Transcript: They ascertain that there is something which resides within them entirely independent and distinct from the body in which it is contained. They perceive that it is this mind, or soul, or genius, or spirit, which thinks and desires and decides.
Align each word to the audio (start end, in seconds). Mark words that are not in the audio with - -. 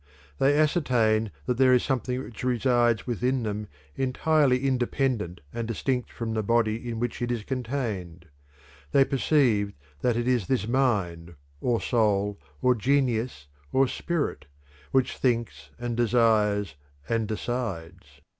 They 0.39 0.57
ascertain 0.59 1.29
that 1.45 1.57
there 1.59 1.75
is 1.75 1.83
something 1.83 2.23
which 2.23 2.43
resides 2.43 3.05
within 3.05 3.43
them 3.43 3.67
entirely 3.95 4.65
independent 4.65 5.41
and 5.53 5.67
distinct 5.67 6.11
from 6.11 6.33
the 6.33 6.41
body 6.41 6.89
in 6.89 6.99
which 6.99 7.21
it 7.21 7.31
is 7.31 7.43
contained. 7.43 8.25
They 8.93 9.05
perceive 9.05 9.73
that 9.99 10.17
it 10.17 10.27
is 10.27 10.47
this 10.47 10.67
mind, 10.67 11.35
or 11.59 11.79
soul, 11.79 12.39
or 12.63 12.73
genius, 12.73 13.45
or 13.71 13.87
spirit, 13.87 14.47
which 14.89 15.17
thinks 15.17 15.69
and 15.77 15.95
desires 15.95 16.73
and 17.07 17.27
decides. 17.27 18.21